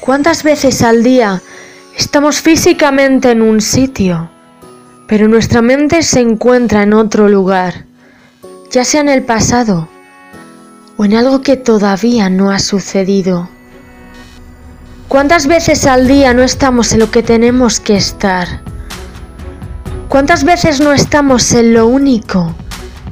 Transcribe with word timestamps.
¿Cuántas 0.00 0.42
veces 0.42 0.80
al 0.80 1.02
día 1.02 1.42
estamos 1.94 2.40
físicamente 2.40 3.32
en 3.32 3.42
un 3.42 3.60
sitio, 3.60 4.30
pero 5.06 5.28
nuestra 5.28 5.60
mente 5.60 6.02
se 6.02 6.20
encuentra 6.20 6.82
en 6.84 6.94
otro 6.94 7.28
lugar, 7.28 7.84
ya 8.70 8.82
sea 8.82 9.02
en 9.02 9.10
el 9.10 9.24
pasado 9.24 9.88
o 10.96 11.04
en 11.04 11.14
algo 11.14 11.42
que 11.42 11.58
todavía 11.58 12.30
no 12.30 12.50
ha 12.50 12.60
sucedido? 12.60 13.50
¿Cuántas 15.06 15.46
veces 15.46 15.84
al 15.84 16.08
día 16.08 16.32
no 16.32 16.42
estamos 16.44 16.94
en 16.94 17.00
lo 17.00 17.10
que 17.10 17.22
tenemos 17.22 17.78
que 17.78 17.96
estar? 17.96 18.62
¿Cuántas 20.08 20.44
veces 20.44 20.80
no 20.80 20.94
estamos 20.94 21.52
en 21.52 21.74
lo 21.74 21.86
único 21.86 22.54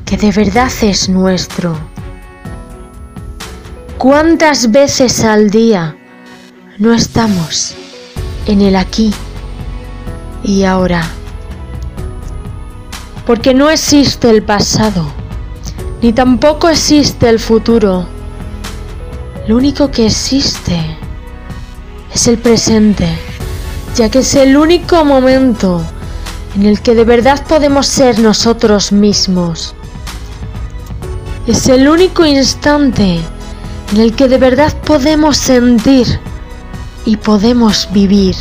que 0.07 0.17
de 0.17 0.33
verdad 0.33 0.73
es 0.81 1.11
nuestro? 1.11 1.79
¿Cuántas 3.99 4.71
veces 4.71 5.23
al 5.23 5.51
día 5.51 5.95
no 6.79 6.95
estamos 6.95 7.75
en 8.47 8.61
el 8.61 8.77
aquí 8.77 9.13
y 10.45 10.63
ahora? 10.63 11.03
Porque 13.27 13.53
no 13.53 13.69
existe 13.69 14.31
el 14.31 14.45
pasado, 14.45 15.07
ni 16.01 16.13
tampoco 16.13 16.69
existe 16.69 17.29
el 17.29 17.41
futuro. 17.41 18.07
Lo 19.49 19.57
único 19.57 19.91
que 19.91 20.07
existe 20.07 20.79
es 22.15 22.29
el 22.29 22.39
presente, 22.39 23.09
ya 23.97 24.09
que 24.09 24.21
es 24.21 24.35
el 24.37 24.57
único 24.57 25.05
momento 25.05 25.83
en 26.55 26.65
el 26.65 26.81
que 26.81 26.95
de 26.95 27.05
verdad 27.05 27.45
podemos 27.47 27.87
ser 27.87 28.21
nosotros 28.21 28.93
mismos. 28.93 29.75
Es 31.47 31.67
el 31.67 31.89
único 31.89 32.25
instante 32.25 33.21
en 33.93 34.01
el 34.01 34.15
que 34.15 34.29
de 34.29 34.39
verdad 34.39 34.73
podemos 34.85 35.37
sentir 35.39 36.21
y 37.09 37.17
podemos 37.17 37.89
vivir. 37.91 38.37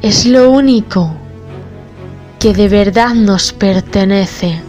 Es 0.00 0.24
lo 0.24 0.50
único 0.50 1.14
que 2.38 2.54
de 2.54 2.66
verdad 2.66 3.12
nos 3.12 3.52
pertenece. 3.52 4.62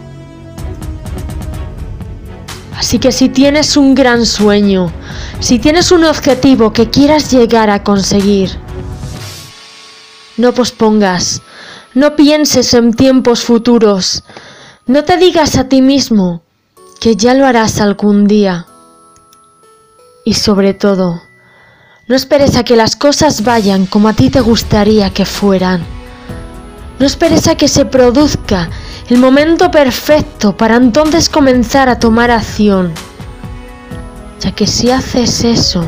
Así 2.75 2.99
que 2.99 3.13
si 3.13 3.29
tienes 3.29 3.77
un 3.77 3.95
gran 3.95 4.25
sueño, 4.25 4.91
si 5.39 5.59
tienes 5.59 5.93
un 5.93 6.03
objetivo 6.03 6.73
que 6.73 6.89
quieras 6.89 7.31
llegar 7.31 7.69
a 7.69 7.83
conseguir, 7.83 8.49
no 10.35 10.51
pospongas, 10.51 11.41
no 11.93 12.17
pienses 12.17 12.73
en 12.73 12.91
tiempos 12.91 13.45
futuros, 13.45 14.25
no 14.87 15.05
te 15.05 15.15
digas 15.15 15.55
a 15.55 15.69
ti 15.69 15.81
mismo 15.81 16.41
que 16.99 17.15
ya 17.15 17.33
lo 17.33 17.45
harás 17.45 17.79
algún 17.79 18.27
día. 18.27 18.67
Y 20.25 20.33
sobre 20.33 20.73
todo, 20.73 21.21
no 22.07 22.15
esperes 22.15 22.55
a 22.55 22.63
que 22.63 22.75
las 22.75 22.95
cosas 22.95 23.43
vayan 23.43 23.87
como 23.87 24.09
a 24.09 24.13
ti 24.13 24.29
te 24.29 24.39
gustaría 24.39 25.09
que 25.09 25.25
fueran. 25.25 25.83
No 26.99 27.05
esperes 27.05 27.47
a 27.47 27.55
que 27.55 27.67
se 27.67 27.85
produzca 27.85 28.69
el 29.09 29.17
momento 29.17 29.71
perfecto 29.71 30.55
para 30.55 30.75
entonces 30.75 31.29
comenzar 31.29 31.89
a 31.89 31.97
tomar 31.97 32.29
acción. 32.29 32.93
Ya 34.39 34.51
que 34.51 34.67
si 34.67 34.91
haces 34.91 35.43
eso, 35.43 35.83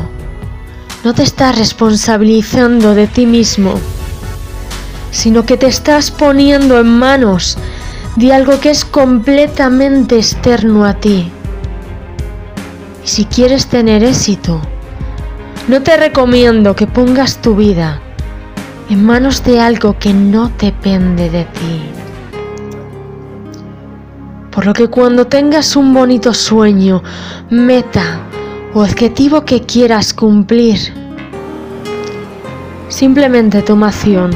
no 1.04 1.14
te 1.14 1.22
estás 1.22 1.56
responsabilizando 1.56 2.96
de 2.96 3.06
ti 3.06 3.24
mismo, 3.24 3.74
sino 5.12 5.46
que 5.46 5.56
te 5.56 5.68
estás 5.68 6.10
poniendo 6.10 6.80
en 6.80 6.98
manos 6.98 7.56
de 8.16 8.32
algo 8.32 8.58
que 8.58 8.70
es 8.70 8.84
completamente 8.84 10.16
externo 10.16 10.84
a 10.84 10.94
ti. 10.94 11.30
Y 13.04 13.08
si 13.08 13.24
quieres 13.24 13.68
tener 13.68 14.02
éxito, 14.02 14.60
no 15.68 15.82
te 15.82 15.98
recomiendo 15.98 16.74
que 16.74 16.86
pongas 16.86 17.42
tu 17.42 17.54
vida 17.54 18.00
en 18.88 19.04
manos 19.04 19.44
de 19.44 19.60
algo 19.60 19.98
que 19.98 20.14
no 20.14 20.50
depende 20.58 21.28
de 21.28 21.44
ti. 21.44 21.82
Por 24.50 24.64
lo 24.64 24.72
que 24.72 24.88
cuando 24.88 25.26
tengas 25.26 25.76
un 25.76 25.92
bonito 25.92 26.32
sueño, 26.32 27.02
meta 27.50 28.22
o 28.72 28.80
objetivo 28.80 29.44
que 29.44 29.60
quieras 29.60 30.14
cumplir, 30.14 30.78
simplemente 32.88 33.60
toma 33.60 33.88
acción. 33.88 34.30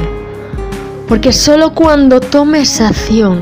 Porque 1.07 1.33
solo 1.33 1.73
cuando 1.73 2.19
tomes 2.21 2.79
acción, 2.79 3.41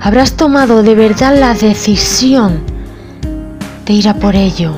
habrás 0.00 0.32
tomado 0.32 0.82
de 0.82 0.94
verdad 0.94 1.38
la 1.38 1.52
decisión 1.52 2.60
de 3.84 3.92
ir 3.92 4.08
a 4.08 4.14
por 4.14 4.34
ello. 4.34 4.72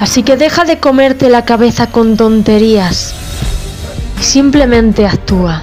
Así 0.00 0.22
que 0.22 0.36
deja 0.36 0.64
de 0.64 0.78
comerte 0.78 1.28
la 1.28 1.44
cabeza 1.44 1.88
con 1.88 2.16
tonterías 2.16 3.14
y 4.20 4.22
simplemente 4.22 5.06
actúa. 5.06 5.62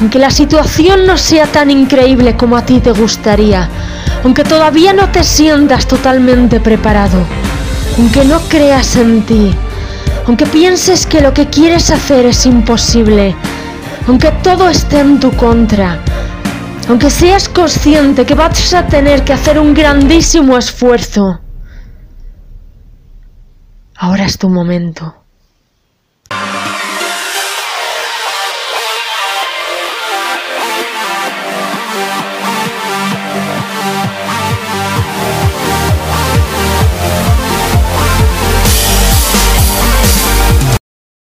Aunque 0.00 0.18
la 0.18 0.30
situación 0.30 1.06
no 1.06 1.16
sea 1.16 1.46
tan 1.46 1.70
increíble 1.70 2.36
como 2.36 2.56
a 2.56 2.66
ti 2.66 2.80
te 2.80 2.92
gustaría, 2.92 3.70
aunque 4.24 4.44
todavía 4.44 4.92
no 4.92 5.08
te 5.10 5.24
sientas 5.24 5.86
totalmente 5.86 6.60
preparado, 6.60 7.18
aunque 7.96 8.26
no 8.26 8.40
creas 8.40 8.96
en 8.96 9.22
ti, 9.22 9.54
aunque 10.26 10.44
pienses 10.44 11.06
que 11.06 11.22
lo 11.22 11.32
que 11.32 11.46
quieres 11.46 11.90
hacer 11.90 12.26
es 12.26 12.44
imposible, 12.44 13.34
aunque 14.06 14.32
todo 14.42 14.68
esté 14.68 15.00
en 15.00 15.18
tu 15.18 15.32
contra, 15.32 15.98
aunque 16.90 17.08
seas 17.08 17.48
consciente 17.48 18.26
que 18.26 18.34
vas 18.34 18.74
a 18.74 18.86
tener 18.86 19.24
que 19.24 19.32
hacer 19.32 19.58
un 19.58 19.72
grandísimo 19.72 20.58
esfuerzo, 20.58 21.40
ahora 23.96 24.24
es 24.24 24.38
tu 24.38 24.48
momento. 24.48 25.25